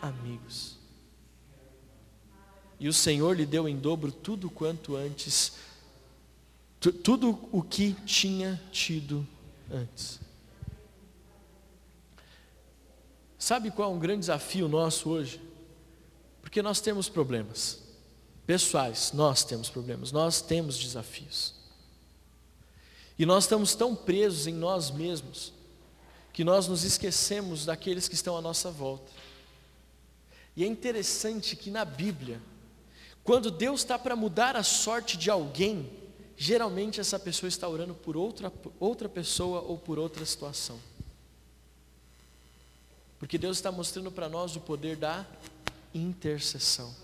[0.02, 0.80] amigos.
[2.80, 5.54] E o Senhor lhe deu em dobro tudo quanto antes
[6.90, 9.28] tudo o que tinha tido
[9.70, 10.20] antes.
[13.38, 15.40] Sabe qual é um grande desafio nosso hoje?
[16.42, 17.80] Porque nós temos problemas
[18.48, 21.54] pessoais, nós temos problemas, nós temos desafios.
[23.18, 25.54] E nós estamos tão presos em nós mesmos
[26.34, 29.12] que nós nos esquecemos daqueles que estão à nossa volta.
[30.56, 32.42] E é interessante que na Bíblia,
[33.24, 35.90] quando Deus está para mudar a sorte de alguém,
[36.42, 40.80] geralmente essa pessoa está orando por outra, outra pessoa ou por outra situação.
[43.20, 45.24] Porque Deus está mostrando para nós o poder da
[45.94, 46.96] intercessão.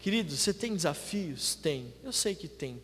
[0.00, 1.54] Querido, você tem desafios?
[1.54, 2.82] Tem, eu sei que tem.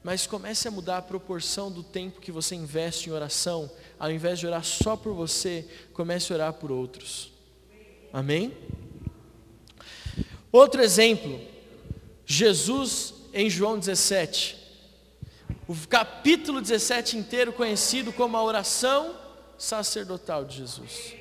[0.00, 3.68] Mas comece a mudar a proporção do tempo que você investe em oração.
[3.98, 7.32] Ao invés de orar só por você, comece a orar por outros.
[8.12, 8.56] Amém?
[10.52, 11.40] Outro exemplo,
[12.24, 14.56] Jesus em João 17.
[15.66, 19.14] O capítulo 17 inteiro conhecido como a oração
[19.56, 21.14] sacerdotal de Jesus.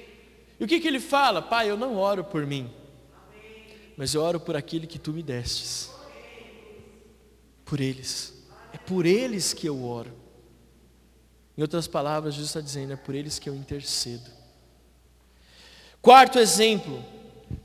[0.60, 1.42] E o que, que ele fala?
[1.42, 2.70] Pai, eu não oro por mim,
[3.96, 5.92] mas eu oro por aquele que tu me destes.
[7.64, 8.34] Por eles.
[8.74, 10.14] É por eles que eu oro.
[11.58, 14.30] Em outras palavras, Jesus está dizendo: é por eles que eu intercedo.
[16.02, 17.04] Quarto exemplo,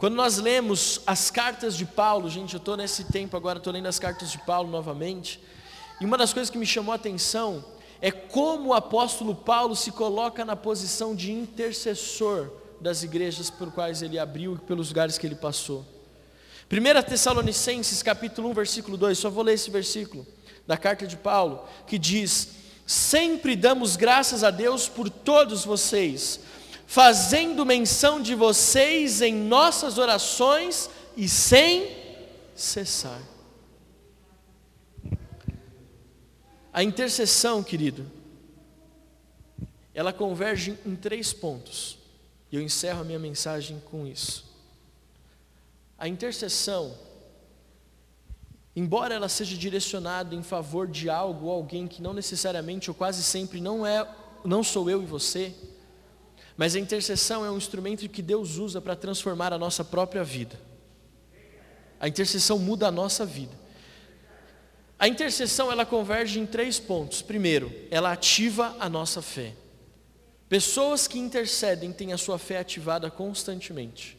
[0.04, 3.86] quando nós lemos as cartas de Paulo, gente, eu estou nesse tempo agora, estou lendo
[3.86, 5.40] as cartas de Paulo novamente,
[5.98, 7.64] e uma das coisas que me chamou a atenção
[8.02, 12.50] é como o apóstolo Paulo se coloca na posição de intercessor
[12.82, 15.86] das igrejas por quais ele abriu e pelos lugares que ele passou.
[16.70, 20.26] 1 Tessalonicenses capítulo 1, versículo 2, só vou ler esse versículo
[20.66, 22.50] da carta de Paulo, que diz:
[22.86, 26.40] Sempre damos graças a Deus por todos vocês,
[26.86, 31.90] fazendo menção de vocês em nossas orações e sem
[32.54, 33.20] cessar.
[36.72, 38.04] A intercessão, querido,
[39.94, 41.98] ela converge em três pontos.
[42.50, 44.44] E eu encerro a minha mensagem com isso.
[45.96, 46.92] A intercessão,
[48.74, 53.22] embora ela seja direcionada em favor de algo ou alguém que não necessariamente ou quase
[53.22, 54.06] sempre não é,
[54.44, 55.54] não sou eu e você,
[56.56, 60.58] mas a intercessão é um instrumento que Deus usa para transformar a nossa própria vida.
[61.98, 63.52] A intercessão muda a nossa vida.
[64.98, 67.22] A intercessão ela converge em três pontos.
[67.22, 69.52] Primeiro, ela ativa a nossa fé.
[70.48, 74.16] Pessoas que intercedem têm a sua fé ativada constantemente.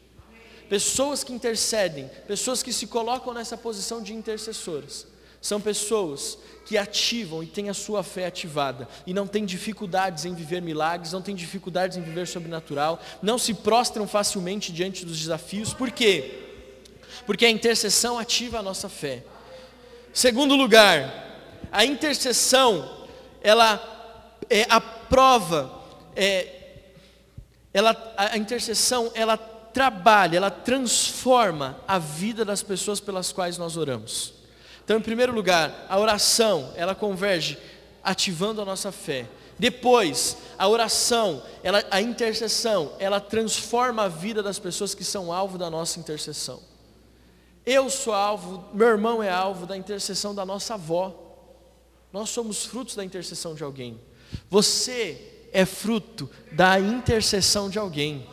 [0.70, 5.08] Pessoas que intercedem, pessoas que se colocam nessa posição de intercessores,
[5.46, 10.34] são pessoas que ativam e têm a sua fé ativada e não têm dificuldades em
[10.34, 15.72] viver milagres, não têm dificuldades em viver sobrenatural, não se prostram facilmente diante dos desafios.
[15.72, 16.48] Por quê?
[17.28, 19.24] Porque a intercessão ativa a nossa fé.
[20.12, 21.14] Segundo lugar,
[21.72, 23.06] a intercessão,
[23.40, 25.80] ela é a prova,
[26.16, 26.48] é,
[27.72, 34.45] ela, a intercessão, ela trabalha, ela transforma a vida das pessoas pelas quais nós oramos.
[34.86, 37.58] Então, em primeiro lugar, a oração, ela converge
[38.04, 39.28] ativando a nossa fé.
[39.58, 45.58] Depois, a oração, ela, a intercessão, ela transforma a vida das pessoas que são alvo
[45.58, 46.62] da nossa intercessão.
[47.66, 51.16] Eu sou alvo, meu irmão é alvo da intercessão da nossa avó.
[52.14, 54.00] Nós somos frutos da intercessão de alguém.
[54.52, 58.28] Você é fruto da intercessão de alguém.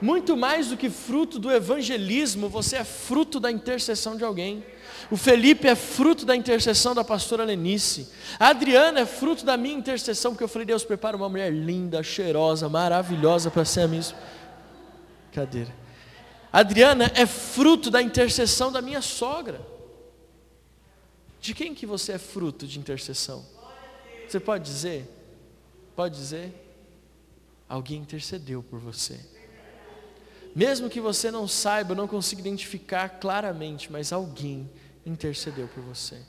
[0.00, 4.64] Muito mais do que fruto do evangelismo, você é fruto da intercessão de alguém.
[5.10, 8.08] O Felipe é fruto da intercessão da pastora Lenice.
[8.38, 12.02] A Adriana é fruto da minha intercessão, porque eu falei, Deus, prepara uma mulher linda,
[12.02, 14.02] cheirosa, maravilhosa para ser a minha.
[15.32, 15.74] Cadeira.
[16.52, 19.60] Adriana é fruto da intercessão da minha sogra.
[21.40, 23.44] De quem que você é fruto de intercessão?
[24.28, 25.08] Você pode dizer?
[25.94, 26.52] Pode dizer?
[27.68, 29.18] Alguém intercedeu por você.
[30.54, 34.70] Mesmo que você não saiba, não consiga identificar claramente, mas alguém
[35.04, 36.20] intercedeu por você.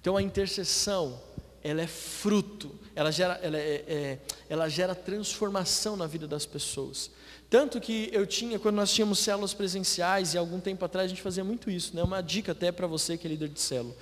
[0.00, 1.20] Então a intercessão,
[1.62, 4.18] ela é fruto, ela gera, ela, é, é,
[4.48, 7.10] ela gera transformação na vida das pessoas.
[7.48, 11.22] Tanto que eu tinha, quando nós tínhamos células presenciais, e algum tempo atrás a gente
[11.22, 12.02] fazia muito isso, né?
[12.02, 13.94] uma dica até para você que é líder de célula.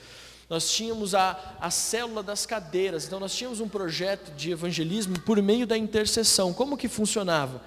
[0.49, 5.41] Nós tínhamos a, a célula das cadeiras, então nós tínhamos um projeto de evangelismo por
[5.41, 6.53] meio da intercessão.
[6.53, 7.63] Como que funcionava?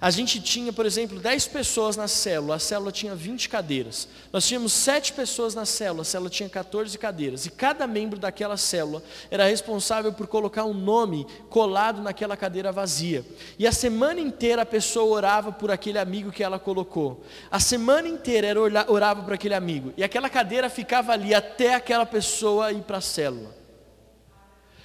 [0.00, 4.08] A gente tinha, por exemplo, 10 pessoas na célula, a célula tinha 20 cadeiras.
[4.32, 7.46] Nós tínhamos 7 pessoas na célula, a célula tinha 14 cadeiras.
[7.46, 13.24] E cada membro daquela célula era responsável por colocar um nome colado naquela cadeira vazia.
[13.58, 17.24] E a semana inteira a pessoa orava por aquele amigo que ela colocou.
[17.50, 19.92] A semana inteira era orava por aquele amigo.
[19.96, 23.65] E aquela cadeira ficava ali até aquela pessoa ir para a célula.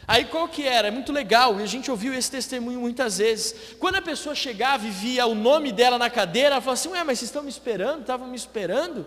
[0.08, 0.88] Aí qual que era?
[0.88, 3.76] É muito legal, e a gente ouviu esse testemunho muitas vezes.
[3.80, 7.04] Quando a pessoa chegava e via o nome dela na cadeira, ela falava assim: Ué,
[7.04, 8.02] mas vocês estão me esperando?
[8.02, 9.06] Estavam me esperando?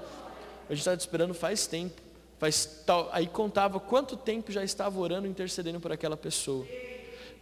[0.69, 2.01] A gente estava te esperando faz tempo.
[2.39, 3.09] Faz tal...
[3.13, 6.67] Aí contava quanto tempo já estava orando, intercedendo por aquela pessoa.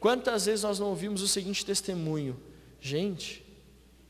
[0.00, 2.40] Quantas vezes nós não ouvimos o seguinte testemunho:
[2.80, 3.44] Gente,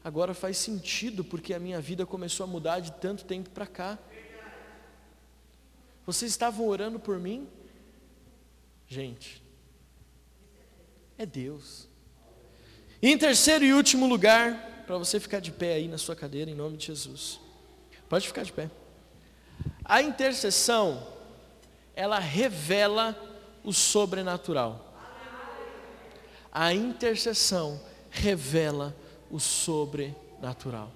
[0.03, 3.99] agora faz sentido porque a minha vida começou a mudar de tanto tempo para cá.
[6.07, 7.47] Vocês estavam orando por mim?
[8.93, 9.43] Gente,
[11.17, 11.89] é Deus.
[13.01, 16.51] E em terceiro e último lugar, para você ficar de pé aí na sua cadeira,
[16.51, 17.41] em nome de Jesus.
[18.07, 18.71] Pode ficar de pé.
[19.83, 21.09] A intercessão,
[21.97, 23.17] ela revela
[23.65, 24.95] o sobrenatural.
[26.53, 27.81] A intercessão
[28.11, 28.95] revela
[29.31, 30.93] o sobrenatural.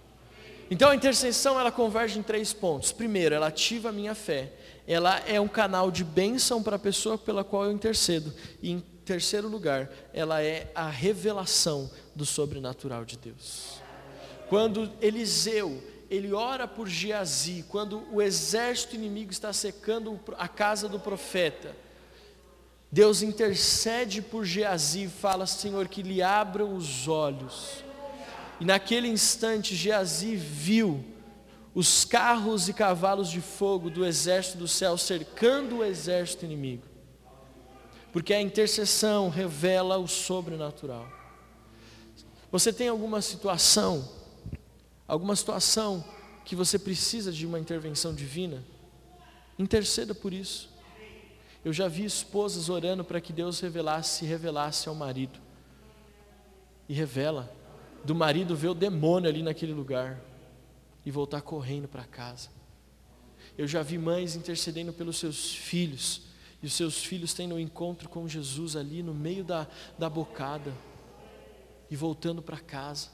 [0.70, 2.92] Então a intercessão ela converge em três pontos.
[2.92, 4.52] Primeiro, ela ativa a minha fé
[4.86, 8.32] ela é um canal de bênção para a pessoa pela qual eu intercedo.
[8.62, 13.80] E em terceiro lugar, ela é a revelação do sobrenatural de Deus.
[14.48, 21.00] Quando Eliseu, ele ora por Geazi, quando o exército inimigo está secando a casa do
[21.00, 21.74] profeta,
[22.90, 27.84] Deus intercede por Geazi e fala, Senhor, que lhe abram os olhos.
[28.61, 31.04] E naquele instante, Geazi viu
[31.74, 36.84] os carros e cavalos de fogo do exército do céu cercando o exército inimigo.
[38.12, 41.07] Porque a intercessão revela o sobrenatural.
[42.50, 44.09] Você tem alguma situação,
[45.07, 46.02] alguma situação
[46.46, 48.64] que você precisa de uma intervenção divina?
[49.59, 50.70] Interceda por isso.
[51.62, 55.38] Eu já vi esposas orando para que Deus revelasse, revelasse ao marido.
[56.88, 57.52] E revela.
[58.07, 60.20] Do marido ver o demônio ali naquele lugar
[61.04, 62.48] e voltar correndo para casa.
[63.59, 66.22] Eu já vi mães intercedendo pelos seus filhos,
[66.62, 69.66] e os seus filhos tendo um encontro com Jesus ali no meio da,
[69.98, 70.72] da bocada,
[71.90, 73.09] e voltando para casa.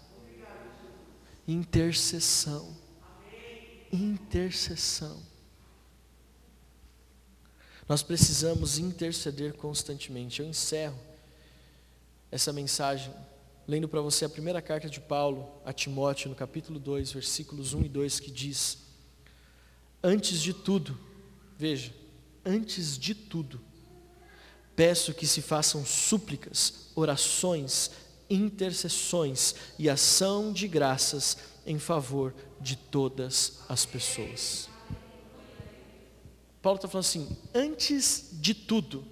[1.49, 2.76] Intercessão.
[3.90, 5.22] Intercessão.
[7.88, 10.40] Nós precisamos interceder constantemente.
[10.40, 10.99] Eu encerro
[12.30, 13.12] essa mensagem
[13.66, 17.84] lendo para você a primeira carta de Paulo a Timóteo, no capítulo 2, versículos 1
[17.84, 18.78] e 2, que diz:
[20.02, 20.98] Antes de tudo,
[21.56, 21.94] veja,
[22.44, 23.60] antes de tudo,
[24.74, 27.90] peço que se façam súplicas, orações,
[28.28, 31.36] intercessões e ação de graças
[31.66, 34.68] em favor de todas as pessoas.
[36.60, 39.04] Paulo está falando assim: antes de tudo,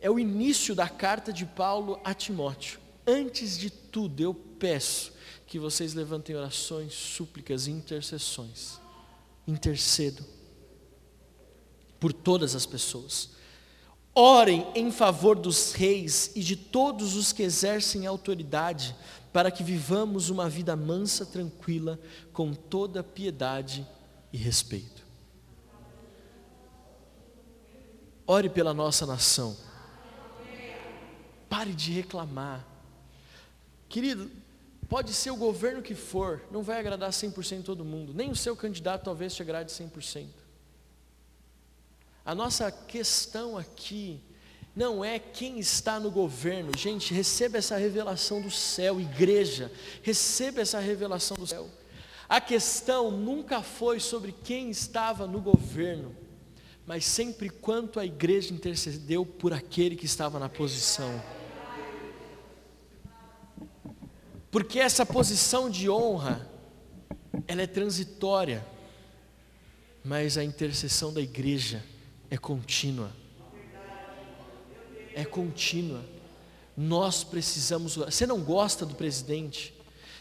[0.00, 2.80] é o início da carta de Paulo a Timóteo.
[3.10, 5.14] Antes de tudo, eu peço
[5.46, 8.78] que vocês levantem orações, súplicas e intercessões.
[9.46, 10.22] Intercedo
[11.98, 13.30] por todas as pessoas.
[14.14, 18.94] Orem em favor dos reis e de todos os que exercem autoridade,
[19.32, 21.98] para que vivamos uma vida mansa, tranquila,
[22.30, 23.86] com toda piedade
[24.30, 25.06] e respeito.
[28.26, 29.56] Ore pela nossa nação.
[31.48, 32.77] Pare de reclamar.
[33.88, 34.30] Querido,
[34.88, 38.54] pode ser o governo que for, não vai agradar 100% todo mundo, nem o seu
[38.56, 40.26] candidato talvez te agrade 100%.
[42.24, 44.20] A nossa questão aqui
[44.76, 49.72] não é quem está no governo, gente, receba essa revelação do céu, igreja,
[50.02, 51.68] receba essa revelação do céu.
[52.28, 56.14] A questão nunca foi sobre quem estava no governo,
[56.86, 61.37] mas sempre quanto a igreja intercedeu por aquele que estava na posição.
[64.50, 66.48] Porque essa posição de honra,
[67.46, 68.66] ela é transitória,
[70.02, 71.84] mas a intercessão da igreja
[72.30, 73.12] é contínua.
[75.14, 76.02] É contínua.
[76.76, 77.96] Nós precisamos.
[77.96, 79.74] Você não gosta do presidente?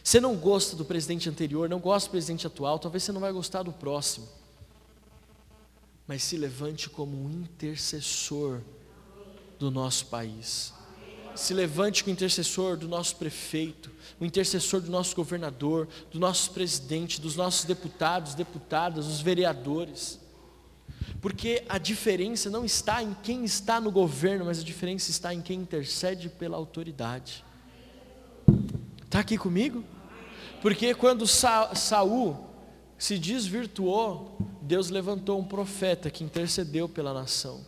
[0.03, 3.31] Você não gosta do presidente anterior, não gosta do presidente atual, talvez você não vai
[3.31, 4.27] gostar do próximo.
[6.07, 8.61] Mas se levante como um intercessor
[9.59, 10.76] do nosso país
[11.37, 16.51] se levante com o intercessor do nosso prefeito, o intercessor do nosso governador, do nosso
[16.51, 20.19] presidente, dos nossos deputados, deputadas, os vereadores.
[21.21, 25.41] Porque a diferença não está em quem está no governo, mas a diferença está em
[25.41, 27.43] quem intercede pela autoridade.
[29.05, 29.83] Está aqui comigo?
[30.61, 32.45] Porque quando Sa Saul
[32.97, 37.65] se desvirtuou, Deus levantou um profeta que intercedeu pela nação.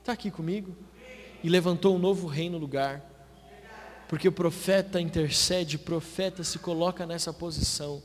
[0.00, 0.76] Está aqui comigo?
[1.44, 3.02] E levantou um novo rei no lugar.
[4.08, 8.02] Porque o profeta intercede, o profeta se coloca nessa posição.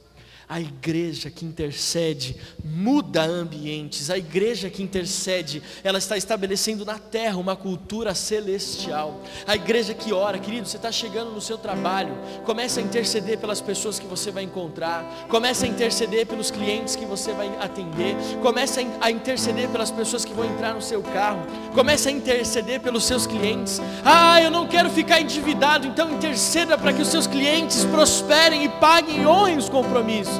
[0.49, 2.35] A igreja que intercede
[2.65, 4.09] muda ambientes.
[4.09, 9.21] A igreja que intercede, ela está estabelecendo na terra uma cultura celestial.
[9.45, 13.61] A igreja que ora, querido, você está chegando no seu trabalho, comece a interceder pelas
[13.61, 18.87] pessoas que você vai encontrar, comece a interceder pelos clientes que você vai atender, comece
[18.99, 21.45] a interceder pelas pessoas que vão entrar no seu carro,
[21.75, 23.79] comece a interceder pelos seus clientes.
[24.03, 28.69] Ah, eu não quero ficar endividado, então interceda para que os seus clientes prosperem e
[28.69, 30.38] paguem e honrem os compromissos.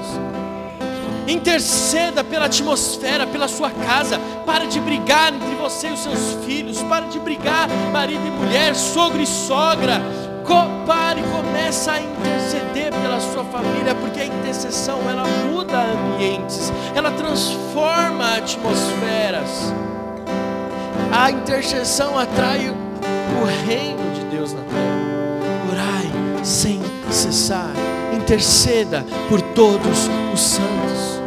[1.27, 4.19] Interceda pela atmosfera, pela sua casa.
[4.45, 6.81] Para de brigar entre você e os seus filhos.
[6.83, 10.01] Para de brigar, marido e mulher, sogro e sogra.
[10.87, 17.11] Pare e começa a interceder pela sua família, porque a intercessão ela muda ambientes, ela
[17.11, 19.71] transforma atmosferas.
[21.11, 25.71] A intercessão atrai o reino de Deus na terra.
[25.71, 26.81] Orai sem
[27.11, 27.71] cessar,
[28.29, 31.19] interceda por todos os santos.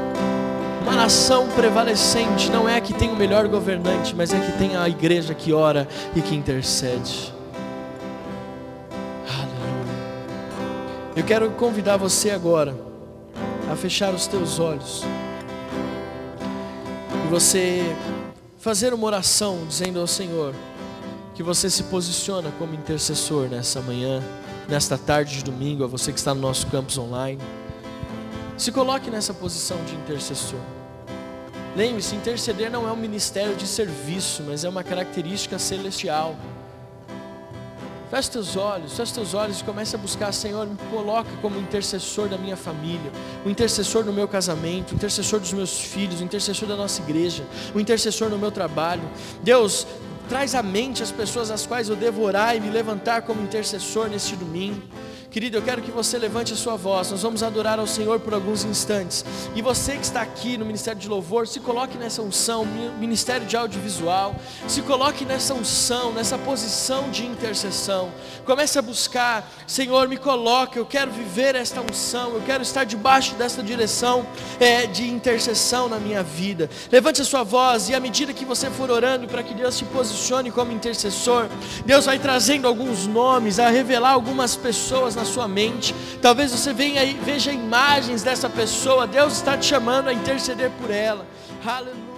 [0.82, 4.52] Uma nação prevalecente não é a que tem o melhor governante, mas é a que
[4.56, 7.34] tem a igreja que ora e que intercede.
[9.28, 9.52] Aleluia.
[11.16, 12.72] Eu quero convidar você agora
[13.68, 15.02] a fechar os teus olhos
[17.24, 17.82] e você
[18.60, 20.54] fazer uma oração dizendo ao Senhor
[21.34, 24.22] que você se posiciona como intercessor nessa manhã,
[24.68, 27.40] nesta tarde de domingo, a você que está no nosso campus online.
[28.56, 30.60] Se coloque nessa posição de intercessor.
[31.74, 36.36] Lembre-se, interceder não é um ministério de serviço, mas é uma característica celestial.
[38.10, 42.28] Feche teus olhos, feche teus olhos e comece a buscar, Senhor, me coloca como intercessor
[42.28, 43.10] da minha família,
[43.42, 47.42] o intercessor no meu casamento, o intercessor dos meus filhos, o intercessor da nossa igreja,
[47.74, 49.02] o intercessor no meu trabalho.
[49.42, 49.86] Deus,
[50.32, 54.34] traz à mente as pessoas às quais eu devorar e me levantar como intercessor neste
[54.34, 54.80] domingo.
[55.32, 57.10] Querido, eu quero que você levante a sua voz.
[57.10, 59.24] Nós vamos adorar ao Senhor por alguns instantes.
[59.54, 62.66] E você que está aqui no Ministério de Louvor, se coloque nessa unção,
[63.00, 64.36] Ministério de Audiovisual,
[64.68, 68.12] se coloque nessa unção, nessa posição de intercessão.
[68.44, 70.78] Comece a buscar, Senhor, me coloque.
[70.78, 72.34] Eu quero viver esta unção.
[72.34, 74.26] Eu quero estar debaixo desta direção
[74.60, 76.68] é, de intercessão na minha vida.
[76.90, 79.86] Levante a sua voz e à medida que você for orando para que Deus se
[79.86, 81.48] posicione como intercessor,
[81.86, 85.94] Deus vai trazendo alguns nomes, a revelar algumas pessoas na sua mente.
[86.20, 89.06] Talvez você venha e veja imagens dessa pessoa.
[89.06, 91.26] Deus está te chamando a interceder por ela.
[91.64, 92.11] Aleluia.